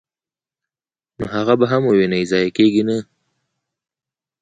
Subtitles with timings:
[1.17, 2.97] نو هغه به هم وويني، ضائع کيږي نه!!.